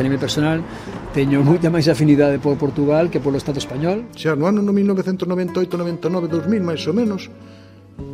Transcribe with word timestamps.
a 0.00 0.02
nivel 0.02 0.18
personal 0.18 0.64
teño 1.12 1.44
moita 1.44 1.68
máis 1.68 1.84
afinidade 1.92 2.40
por 2.40 2.56
Portugal 2.56 3.12
que 3.12 3.20
polo 3.20 3.36
Estado 3.36 3.60
español. 3.60 4.08
Xa 4.16 4.32
no 4.32 4.48
ano 4.48 4.64
no 4.64 4.72
1998, 4.72 5.76
99, 5.76 6.26
2000, 6.32 6.64
máis 6.64 6.80
ou 6.88 6.94
menos, 6.96 7.28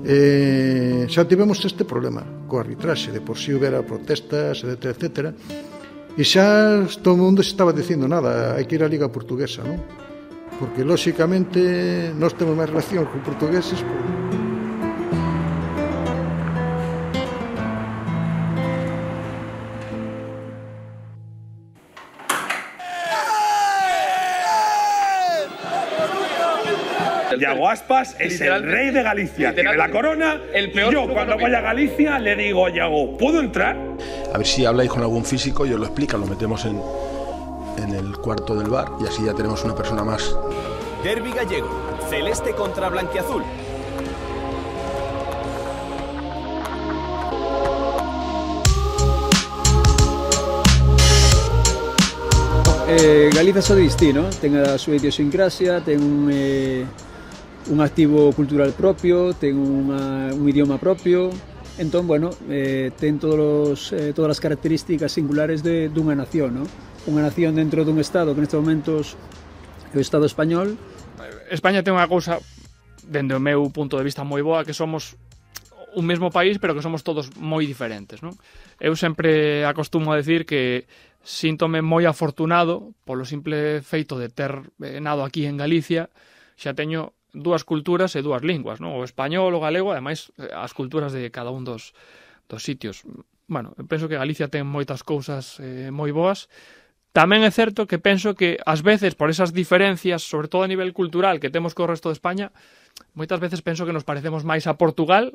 eh, 0.03 1.07
xa 1.07 1.23
tivemos 1.29 1.63
este 1.63 1.87
problema 1.87 2.27
co 2.51 2.59
arbitraxe, 2.59 3.15
de 3.15 3.23
por 3.23 3.39
si 3.39 3.55
houbera 3.55 3.87
protestas, 3.87 4.67
etc, 4.67 4.83
etc. 4.91 5.09
E 6.17 6.25
xa 6.25 6.83
todo 7.05 7.15
o 7.15 7.21
mundo 7.23 7.45
se 7.45 7.53
estaba 7.53 7.71
dicindo 7.77 8.09
nada, 8.09 8.57
hai 8.57 8.65
que 8.65 8.75
ir 8.75 8.83
á 8.83 8.89
Liga 8.89 9.13
Portuguesa, 9.13 9.63
non? 9.63 9.79
Porque, 10.57 10.89
lóxicamente, 10.89 11.61
nós 12.17 12.33
temos 12.33 12.57
máis 12.57 12.73
relación 12.73 13.05
con 13.13 13.21
portugueses, 13.21 13.77
pois, 13.85 14.36
Yago 27.39 27.69
Aspas 27.69 28.17
es 28.19 28.41
el 28.41 28.63
rey 28.63 28.91
de 28.91 29.03
Galicia, 29.03 29.55
tiene 29.55 29.77
la 29.77 29.91
corona. 29.91 30.41
El 30.53 30.71
peor 30.73 30.93
yo 30.93 31.09
cuando 31.09 31.37
voy 31.39 31.53
a 31.55 31.61
Galicia 31.61 32.19
le 32.19 32.37
digo 32.37 32.67
a 32.67 32.71
Yago, 32.71 33.17
¿puedo 33.17 33.41
entrar? 33.41 33.77
A 34.33 34.39
ver 34.39 34.47
si 34.47 34.65
habláis 34.65 34.91
con 34.91 35.03
algún 35.03 35.25
físico 35.25 35.67
y 35.67 35.73
os 35.73 35.81
lo 35.81 35.87
explica, 35.87 36.17
lo 36.17 36.27
metemos 36.27 36.65
en, 36.65 36.81
en 37.83 37.95
el 37.95 38.17
cuarto 38.19 38.55
del 38.55 38.69
bar 38.69 38.89
y 39.01 39.07
así 39.07 39.25
ya 39.25 39.35
tenemos 39.35 39.65
una 39.65 39.75
persona 39.75 40.05
más. 40.05 40.37
Derby 41.03 41.33
gallego, 41.33 41.69
celeste 42.09 42.53
contra 42.53 42.89
blanquiazul. 42.89 43.43
Eh, 52.89 53.31
Galiza 53.35 53.61
só 53.61 53.75
distí, 53.75 54.13
no? 54.13 54.31
ten 54.41 54.57
a 54.57 54.79
súa 54.79 54.95
idiosincrasia, 54.95 55.81
ten 55.81 56.01
un, 56.01 56.31
eh, 56.33 56.87
un 57.69 57.81
activo 57.81 58.33
cultural 58.33 58.73
propio, 58.73 59.35
ten 59.35 59.59
unha, 59.59 60.31
un 60.31 60.47
idioma 60.47 60.79
propio, 60.79 61.35
entón, 61.79 62.07
bueno, 62.07 62.31
eh, 62.49 62.95
ten 62.95 63.19
todos 63.19 63.37
los, 63.37 63.79
eh, 63.93 64.13
todas 64.15 64.39
as 64.39 64.41
características 64.41 65.13
singulares 65.13 65.63
de, 65.67 65.91
dunha 65.91 66.15
nación, 66.15 66.63
no? 66.63 66.65
Unha 67.11 67.27
nación 67.27 67.59
dentro 67.59 67.83
dun 67.83 67.99
Estado 67.99 68.33
que 68.33 68.43
neste 68.43 68.59
momentos 68.59 69.19
é 69.91 69.99
o 69.99 70.03
Estado 70.03 70.27
español. 70.27 70.79
España 71.51 71.83
ten 71.83 71.95
unha 71.95 72.07
cousa, 72.07 72.39
dende 73.03 73.35
o 73.35 73.43
meu 73.43 73.67
punto 73.75 73.99
de 73.99 74.07
vista, 74.07 74.23
moi 74.23 74.43
boa, 74.43 74.63
que 74.63 74.75
somos 74.75 75.19
un 75.97 76.05
mesmo 76.05 76.31
país, 76.31 76.61
pero 76.61 76.77
que 76.77 76.85
somos 76.85 77.03
todos 77.03 77.33
moi 77.41 77.65
diferentes, 77.65 78.23
non? 78.23 78.37
Eu 78.79 78.95
sempre 78.95 79.65
acostumo 79.67 80.13
a 80.13 80.19
decir 80.21 80.47
que 80.47 80.87
síntome 81.27 81.83
moi 81.83 82.07
afortunado 82.07 82.95
polo 83.03 83.27
simple 83.27 83.83
feito 83.83 84.15
de 84.15 84.31
ter 84.31 84.71
eh, 84.79 85.03
nado 85.03 85.27
aquí 85.27 85.49
en 85.51 85.59
Galicia, 85.59 86.13
xa 86.55 86.73
teño 86.73 87.17
dúas 87.33 87.65
culturas 87.65 88.15
e 88.15 88.23
dúas 88.23 88.43
linguas, 88.43 88.79
non? 88.79 88.95
O 88.97 89.03
español, 89.03 89.55
o 89.55 89.61
galego, 89.63 89.93
ademais 89.93 90.31
eh, 90.39 90.51
as 90.53 90.75
culturas 90.75 91.11
de 91.11 91.31
cada 91.31 91.51
un 91.51 91.65
dos, 91.65 91.95
dos 92.49 92.63
sitios. 92.63 93.03
Bueno, 93.47 93.75
penso 93.87 94.09
que 94.11 94.19
Galicia 94.19 94.51
ten 94.51 94.67
moitas 94.67 95.07
cousas 95.07 95.59
eh, 95.63 95.91
moi 95.95 96.11
boas. 96.11 96.51
Tamén 97.17 97.49
é 97.49 97.53
certo 97.55 97.89
que 97.89 97.97
penso 97.97 98.37
que 98.37 98.61
ás 98.69 98.85
veces 98.85 99.17
por 99.17 99.33
esas 99.33 99.57
diferencias, 99.57 100.21
sobre 100.21 100.53
todo 100.53 100.69
a 100.69 100.71
nivel 100.71 100.93
cultural 100.93 101.41
que 101.41 101.49
temos 101.49 101.73
co 101.73 101.89
resto 101.89 102.13
de 102.13 102.19
España, 102.21 102.53
moitas 103.17 103.41
veces 103.41 103.65
penso 103.65 103.89
que 103.89 103.97
nos 103.97 104.05
parecemos 104.05 104.45
máis 104.45 104.69
a 104.69 104.77
Portugal 104.77 105.33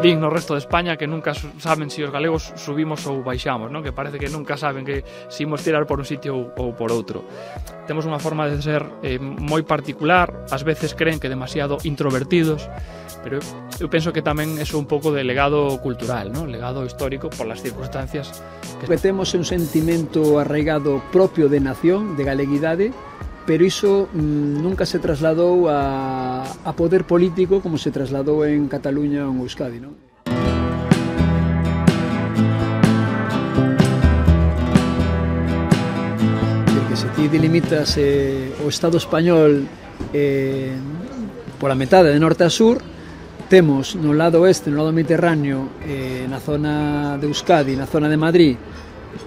din 0.00 0.20
no 0.20 0.32
resto 0.32 0.54
de 0.56 0.60
España 0.60 0.96
que 0.96 1.06
nunca 1.06 1.34
saben 1.34 1.90
se 1.92 1.96
si 1.96 2.02
os 2.02 2.10
galegos 2.10 2.52
subimos 2.56 3.04
ou 3.04 3.20
baixamos, 3.20 3.68
non? 3.68 3.84
Que 3.84 3.92
parece 3.92 4.16
que 4.16 4.32
nunca 4.32 4.56
saben 4.56 4.88
que 4.88 5.04
se 5.28 5.44
si 5.44 5.44
imos 5.44 5.60
tirar 5.60 5.84
por 5.84 6.00
un 6.00 6.08
sitio 6.08 6.32
ou, 6.32 6.44
ou 6.56 6.68
por 6.72 6.88
outro. 6.88 7.28
Temos 7.84 8.08
unha 8.08 8.16
forma 8.16 8.48
de 8.48 8.64
ser 8.64 8.80
eh, 9.04 9.20
moi 9.20 9.60
particular, 9.62 10.48
ás 10.48 10.64
veces 10.64 10.96
creen 10.96 11.20
que 11.20 11.28
demasiado 11.28 11.76
introvertidos, 11.84 12.64
pero 13.20 13.44
eu 13.76 13.88
penso 13.92 14.16
que 14.16 14.24
tamén 14.24 14.56
é 14.56 14.64
un 14.72 14.88
pouco 14.88 15.12
de 15.12 15.20
legado 15.20 15.76
cultural, 15.84 16.32
¿no? 16.32 16.48
legado 16.48 16.88
histórico 16.88 17.28
polas 17.28 17.60
circunstancias 17.60 18.40
que... 18.80 18.88
que 18.88 18.96
temos 18.96 19.36
un 19.36 19.44
sentimento 19.44 20.40
arraigado 20.40 21.04
propio 21.12 21.52
de 21.52 21.60
nación, 21.60 22.16
de 22.16 22.24
galeguidade 22.24 22.96
pero 23.50 23.64
iso 23.64 24.06
mm, 24.14 24.62
nunca 24.62 24.86
se 24.86 25.02
trasladou 25.02 25.66
a, 25.66 26.46
a 26.46 26.72
poder 26.78 27.02
político 27.02 27.58
como 27.58 27.82
se 27.82 27.90
trasladou 27.90 28.46
en 28.46 28.70
Cataluña 28.70 29.26
ou 29.26 29.34
en 29.34 29.42
Euskadi, 29.42 29.82
non? 29.82 29.98
que 36.86 36.94
se 36.94 37.10
ti 37.18 37.26
delimitas 37.26 37.98
eh, 37.98 38.54
o 38.62 38.70
Estado 38.70 39.02
español 39.02 39.66
eh, 40.14 40.78
pola 41.58 41.74
metade 41.74 42.14
de 42.14 42.22
norte 42.22 42.46
a 42.46 42.54
sur, 42.54 42.78
temos 43.50 43.98
no 43.98 44.14
lado 44.14 44.46
oeste, 44.46 44.70
no 44.70 44.78
lado 44.78 44.94
mediterráneo, 44.94 45.82
eh, 45.82 46.22
na 46.30 46.38
zona 46.38 47.18
de 47.18 47.26
Euskadi, 47.26 47.74
na 47.74 47.90
zona 47.90 48.06
de 48.06 48.14
Madrid, 48.14 48.54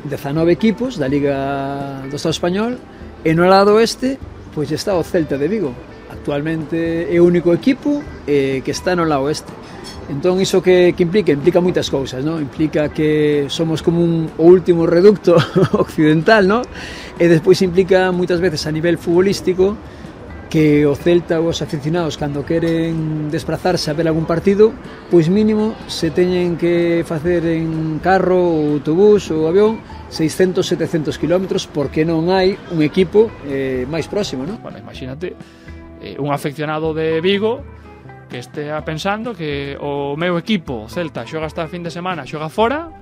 19 0.05 0.51
equipos 0.51 0.97
da 0.97 1.07
Liga 1.07 2.03
do 2.09 2.15
Estado 2.15 2.35
Español 2.35 2.71
e 3.23 3.31
no 3.33 3.47
lado 3.47 3.75
oeste 3.79 4.19
pois 4.53 4.71
está 4.71 4.95
o 4.95 5.03
Celta 5.03 5.37
de 5.37 5.47
Vigo 5.47 5.71
actualmente 6.11 7.07
é 7.09 7.17
o 7.19 7.25
único 7.25 7.51
equipo 7.51 8.03
eh, 8.27 8.61
que 8.63 8.71
está 8.71 8.95
no 8.95 9.03
lado 9.05 9.27
oeste 9.27 9.51
entón 10.09 10.39
iso 10.43 10.61
que, 10.61 10.93
que 10.93 11.03
implica? 11.03 11.31
implica 11.31 11.63
moitas 11.63 11.87
cousas 11.87 12.23
non? 12.23 12.43
implica 12.43 12.91
que 12.91 13.47
somos 13.47 13.79
como 13.79 14.03
un, 14.03 14.27
o 14.37 14.45
último 14.47 14.83
reducto 14.85 15.35
occidental 15.83 16.43
non? 16.43 16.63
e 17.19 17.25
despois 17.31 17.59
implica 17.63 18.11
moitas 18.11 18.43
veces 18.43 18.67
a 18.67 18.71
nivel 18.71 18.99
futbolístico 18.99 19.75
que 20.53 20.85
o 20.85 20.93
Celta 20.93 21.41
ou 21.41 21.49
os 21.49 21.65
aficionados 21.65 22.13
cando 22.13 22.45
queren 22.45 23.33
desplazarse 23.33 23.89
a 23.89 23.97
ver 23.97 24.05
algún 24.05 24.29
partido, 24.29 24.69
pois 25.09 25.25
mínimo 25.25 25.73
se 25.89 26.13
teñen 26.13 26.61
que 26.61 27.01
facer 27.09 27.41
en 27.49 27.97
carro, 28.05 28.37
ou 28.37 28.77
autobús 28.77 29.33
ou 29.33 29.49
avión 29.49 29.81
600-700 30.13 31.17
km 31.17 31.57
porque 31.73 32.05
non 32.05 32.29
hai 32.29 32.53
un 32.69 32.85
equipo 32.85 33.33
eh, 33.49 33.89
máis 33.89 34.05
próximo, 34.05 34.45
non? 34.45 34.61
Bueno, 34.61 34.77
imagínate 34.77 35.33
eh, 36.05 36.21
un 36.21 36.29
afeccionado 36.29 36.93
de 36.93 37.17
Vigo 37.17 37.65
que 38.29 38.37
estea 38.37 38.77
pensando 38.85 39.33
que 39.33 39.73
o 39.81 40.13
meu 40.13 40.37
equipo, 40.37 40.85
o 40.85 40.87
Celta, 40.87 41.25
xoga 41.25 41.49
esta 41.49 41.65
fin 41.65 41.81
de 41.81 41.89
semana, 41.89 42.29
xoga 42.29 42.53
fora, 42.53 42.93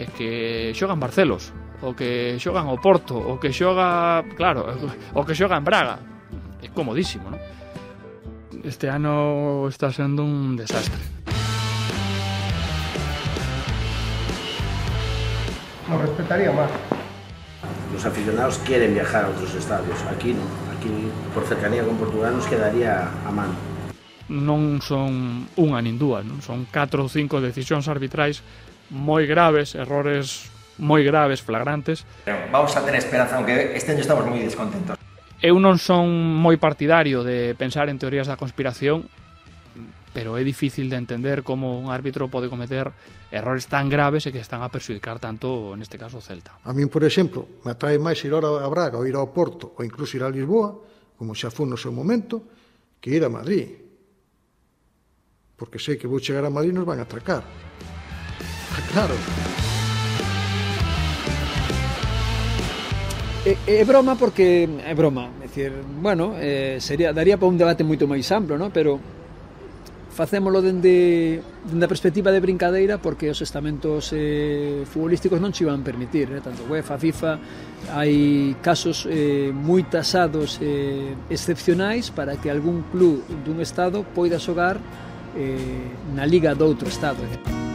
e 0.00 0.08
que 0.08 0.72
xogan 0.72 0.96
Barcelos, 0.96 1.52
o 1.84 1.92
que 1.92 2.40
xogan 2.40 2.72
o 2.72 2.80
Porto, 2.80 3.12
o 3.12 3.36
que 3.36 3.52
xoga, 3.52 4.24
claro, 4.40 4.64
o 5.12 5.20
que 5.20 5.36
xoga 5.36 5.60
en 5.60 5.68
Braga 5.68 6.15
é 6.62 6.68
comodísimo, 6.68 7.30
¿no? 7.30 7.38
Este 8.64 8.88
ano 8.88 9.68
está 9.68 9.92
sendo 9.92 10.24
un 10.24 10.56
desastre. 10.56 10.98
Lo 15.88 15.98
respetaría 16.02 16.50
máis. 16.50 16.72
Os 17.94 18.02
aficionados 18.02 18.58
queren 18.66 18.90
viajar 18.90 19.24
a 19.24 19.28
outros 19.30 19.54
estadios. 19.54 19.94
Aquí 20.10 20.34
no. 20.34 20.42
Aquí, 20.74 20.90
por 21.30 21.46
cercanía 21.46 21.86
con 21.86 21.94
Portugal, 21.96 22.34
nos 22.34 22.46
quedaría 22.50 23.06
a 23.06 23.30
mano. 23.30 23.54
Non 24.26 24.82
son 24.82 25.46
unha 25.54 25.78
nin 25.78 25.94
dúas, 25.94 26.26
non? 26.26 26.42
son 26.42 26.66
4 26.66 26.98
ou 26.98 27.06
5 27.06 27.38
decisións 27.38 27.86
arbitrais 27.86 28.42
moi 28.90 29.22
graves, 29.30 29.78
errores 29.78 30.50
moi 30.82 31.06
graves, 31.06 31.40
flagrantes. 31.46 32.02
Vamos 32.50 32.74
a 32.74 32.82
tener 32.82 32.98
esperanza, 32.98 33.38
aunque 33.38 33.78
este 33.78 33.94
año 33.94 34.02
estamos 34.02 34.26
moi 34.26 34.42
descontentos. 34.42 34.95
Eu 35.44 35.60
non 35.60 35.76
son 35.76 36.08
moi 36.40 36.56
partidario 36.56 37.20
de 37.20 37.52
pensar 37.60 37.92
en 37.92 38.00
teorías 38.00 38.24
da 38.24 38.40
conspiración, 38.40 39.04
pero 40.16 40.40
é 40.40 40.42
difícil 40.48 40.88
de 40.88 40.96
entender 40.96 41.44
como 41.44 41.76
un 41.76 41.92
árbitro 41.92 42.32
pode 42.32 42.48
cometer 42.48 42.88
errores 43.28 43.68
tan 43.68 43.92
graves 43.92 44.24
e 44.24 44.32
que 44.32 44.40
están 44.40 44.64
a 44.64 44.72
perxudicar 44.72 45.20
tanto, 45.20 45.76
neste 45.76 46.00
caso, 46.00 46.16
o 46.16 46.24
Celta. 46.24 46.56
A 46.64 46.72
min, 46.72 46.88
por 46.88 47.04
exemplo, 47.04 47.60
me 47.68 47.76
atrae 47.76 48.00
máis 48.00 48.24
ir 48.24 48.32
a 48.32 48.68
Braga 48.72 48.96
ou 48.96 49.04
ir 49.04 49.12
ao 49.12 49.28
Porto 49.28 49.76
ou 49.76 49.84
incluso 49.84 50.16
ir 50.16 50.24
a 50.24 50.32
Lisboa, 50.32 50.72
como 51.20 51.36
xa 51.36 51.52
foi 51.52 51.68
no 51.68 51.76
seu 51.76 51.92
momento, 51.92 52.48
que 52.96 53.12
ir 53.12 53.20
a 53.20 53.28
Madrid. 53.28 53.76
Porque 55.52 55.76
sei 55.76 56.00
que 56.00 56.08
vou 56.08 56.16
chegar 56.16 56.48
a 56.48 56.52
Madrid 56.52 56.72
e 56.72 56.76
nos 56.80 56.88
van 56.88 56.96
a 56.96 57.04
atracar. 57.04 57.44
Claro. 58.92 59.65
é, 63.46 63.80
é 63.80 63.84
broma 63.84 64.16
porque 64.16 64.68
é 64.84 64.94
broma, 64.94 65.30
é 65.38 65.46
decir, 65.46 65.72
bueno, 66.02 66.34
eh, 66.34 66.78
sería 66.80 67.12
daría 67.12 67.38
para 67.38 67.46
un 67.46 67.56
debate 67.56 67.86
moito 67.86 68.10
máis 68.10 68.26
amplo, 68.34 68.58
no? 68.58 68.74
pero 68.74 68.98
facémolo 70.10 70.58
dende, 70.64 71.38
dende 71.62 71.84
a 71.84 71.90
perspectiva 71.92 72.34
de 72.34 72.40
brincadeira 72.42 72.98
porque 72.98 73.30
os 73.30 73.38
estamentos 73.38 74.10
eh, 74.10 74.82
futbolísticos 74.90 75.38
non 75.38 75.54
se 75.54 75.62
iban 75.62 75.86
permitir, 75.86 76.26
eh? 76.34 76.42
tanto 76.42 76.66
UEFA, 76.66 76.98
FIFA, 76.98 77.32
hai 77.94 78.58
casos 78.58 79.06
eh, 79.06 79.54
moi 79.54 79.86
tasados 79.86 80.58
eh, 80.58 81.14
excepcionais 81.30 82.10
para 82.10 82.34
que 82.42 82.50
algún 82.50 82.82
club 82.90 83.22
dun 83.46 83.62
estado 83.62 84.02
poida 84.02 84.42
xogar 84.42 84.82
eh, 85.38 85.86
na 86.18 86.26
liga 86.26 86.58
doutro 86.58 86.90
estado. 86.90 87.22
Eh? 87.22 87.65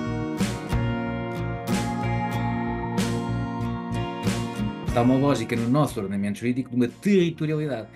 Está 4.92 5.04
uma 5.04 5.16
lógica 5.16 5.56
no 5.56 5.70
nosso 5.70 6.02
ordenamento 6.02 6.40
jurídico 6.40 6.70
de 6.70 6.76
uma 6.76 6.88
territorialidade. 6.90 7.88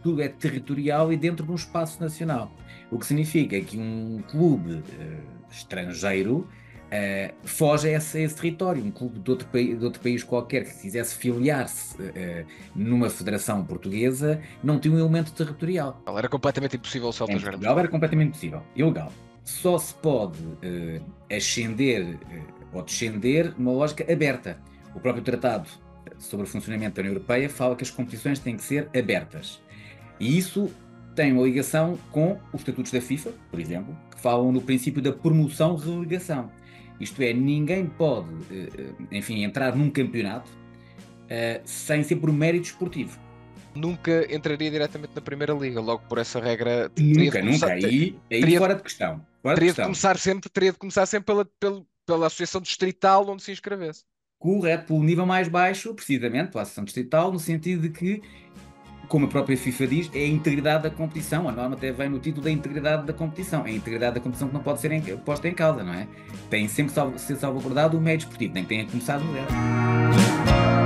Tudo 0.00 0.22
é 0.22 0.28
territorial 0.28 1.12
e 1.12 1.16
dentro 1.16 1.44
de 1.44 1.50
um 1.50 1.56
espaço 1.56 2.00
nacional. 2.00 2.52
O 2.88 3.00
que 3.00 3.06
significa 3.06 3.60
que 3.60 3.76
um 3.76 4.22
clube 4.30 4.74
uh, 4.74 4.82
estrangeiro 5.50 6.46
uh, 6.46 7.34
foge 7.42 7.88
a 7.88 7.96
esse, 7.96 8.18
a 8.18 8.20
esse, 8.20 8.36
território. 8.36 8.84
Um 8.84 8.92
clube 8.92 9.18
de 9.18 9.28
outro, 9.28 9.48
de 9.52 9.84
outro, 9.84 10.00
país 10.00 10.22
qualquer 10.22 10.62
que 10.62 10.82
quisesse 10.82 11.16
filiar-se 11.16 12.00
uh, 12.00 12.46
numa 12.76 13.10
federação 13.10 13.64
portuguesa 13.64 14.40
não 14.62 14.78
tinha 14.78 14.94
um 14.94 15.00
elemento 15.00 15.32
territorial. 15.32 16.00
Era 16.16 16.28
completamente 16.28 16.76
impossível 16.76 17.08
o 17.08 17.12
Celta 17.12 17.32
em 17.32 17.40
Portugal 17.40 17.76
era 17.76 17.88
completamente 17.88 18.28
impossível. 18.28 18.62
Ilegal. 18.76 19.12
Só 19.42 19.78
se 19.78 19.92
pode 19.94 20.38
ascender 21.28 22.20
ou 22.72 22.84
descender 22.84 23.52
numa 23.58 23.72
lógica 23.72 24.04
aberta. 24.12 24.60
O 24.94 25.00
próprio 25.00 25.24
tratado 25.24 25.68
sobre 26.18 26.46
o 26.46 26.48
funcionamento 26.48 26.96
da 26.96 27.02
União 27.02 27.14
Europeia 27.14 27.48
fala 27.48 27.76
que 27.76 27.84
as 27.84 27.90
competições 27.90 28.38
têm 28.38 28.56
que 28.56 28.62
ser 28.62 28.88
abertas. 28.96 29.60
E 30.18 30.36
isso 30.36 30.70
tem 31.14 31.32
uma 31.32 31.42
ligação 31.42 31.98
com 32.10 32.38
os 32.52 32.60
estatutos 32.60 32.92
da 32.92 33.00
FIFA, 33.00 33.32
por 33.50 33.58
exemplo, 33.58 33.96
que 34.14 34.20
falam 34.20 34.52
no 34.52 34.60
princípio 34.60 35.02
da 35.02 35.12
promoção-relegação. 35.12 36.50
Isto 37.00 37.22
é, 37.22 37.32
ninguém 37.32 37.86
pode, 37.86 38.28
eh, 38.50 38.68
eh, 38.78 39.16
enfim, 39.18 39.42
entrar 39.42 39.76
num 39.76 39.90
campeonato 39.90 40.50
uh, 40.50 41.60
sem 41.64 42.02
ser 42.02 42.16
por 42.16 42.32
mérito 42.32 42.66
esportivo. 42.66 43.18
Nunca 43.74 44.26
entraria 44.34 44.70
diretamente 44.70 45.12
na 45.14 45.20
Primeira 45.20 45.52
Liga, 45.52 45.80
logo 45.80 46.02
por 46.08 46.16
essa 46.16 46.40
regra. 46.40 46.90
Nunca, 46.98 47.42
nunca. 47.42 47.66
Aí, 47.66 48.18
aí 48.30 48.40
teria, 48.40 48.58
fora 48.58 48.74
de 48.74 48.82
questão. 48.82 49.20
Fora 49.42 49.54
teria, 49.54 49.72
de, 49.72 49.76
questão. 49.76 49.84
De 49.84 49.88
começar 49.88 50.18
sempre, 50.18 50.48
teria 50.48 50.72
de 50.72 50.78
começar 50.78 51.04
sempre 51.04 51.26
pela, 51.26 51.44
pela, 51.60 51.82
pela 52.06 52.26
associação 52.28 52.62
distrital 52.62 53.28
onde 53.28 53.42
se 53.42 53.52
inscrevesse. 53.52 54.04
Correto, 54.38 54.86
pelo 54.86 55.02
nível 55.02 55.26
mais 55.26 55.48
baixo, 55.48 55.94
precisamente, 55.94 56.50
pela 56.50 56.62
associação 56.62 56.84
distrital, 56.84 57.32
no 57.32 57.38
sentido 57.38 57.82
de 57.82 57.90
que 57.90 58.22
como 59.08 59.26
a 59.26 59.28
própria 59.28 59.56
FIFA 59.56 59.86
diz, 59.86 60.10
é 60.12 60.18
a 60.18 60.26
integridade 60.26 60.82
da 60.82 60.90
competição. 60.90 61.48
A 61.48 61.52
norma 61.52 61.76
até 61.76 61.92
vem 61.92 62.08
no 62.08 62.18
título 62.18 62.44
da 62.44 62.50
integridade 62.50 63.06
da 63.06 63.12
competição. 63.12 63.64
É 63.66 63.70
a 63.70 63.72
integridade 63.72 64.14
da 64.16 64.20
competição 64.20 64.48
que 64.48 64.54
não 64.54 64.62
pode 64.62 64.80
ser 64.80 64.92
em, 64.92 65.00
posta 65.18 65.48
em 65.48 65.54
causa, 65.54 65.82
não 65.82 65.94
é? 65.94 66.06
Tem 66.50 66.66
sempre 66.68 66.92
que 66.92 67.20
ser 67.20 67.36
salvaguardado 67.36 67.96
o 67.96 68.00
meio 68.00 68.18
desportivo, 68.18 68.54
nem 68.54 68.64
que 68.64 68.68
tenha 68.68 68.84
começado 68.84 69.22
no 69.24 69.32
zero. 69.32 70.85